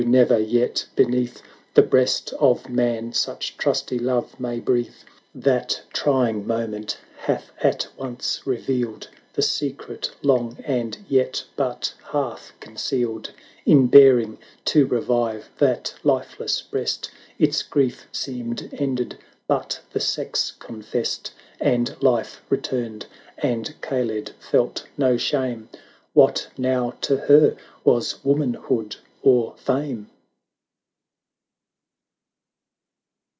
[0.07, 1.43] never yet beneath
[1.75, 4.95] The breast of man such trusty love may breathe!
[5.35, 12.51] That trying moment hath at once re vealed The secret long and yet but half
[12.59, 13.35] con cealed; 1 1 60
[13.67, 20.81] In baring to revive that lifeless breast, Its grief seemed ended, but the sex con
[20.81, 21.29] fessed;
[21.59, 23.05] And life returned,—
[23.37, 25.69] and Kaled felt no shame—
[26.13, 30.09] What now to her was Womanhood or Fame?